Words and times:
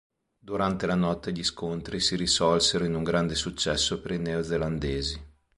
Durante 0.39 0.87
la 0.87 0.95
notte 0.95 1.31
gli 1.31 1.43
scontri 1.43 1.99
si 1.99 2.15
risolsero 2.15 2.85
in 2.85 2.95
un 2.95 3.03
grande 3.03 3.35
successo 3.35 4.01
per 4.01 4.13
i 4.13 4.17
neozelandesi. 4.17 5.23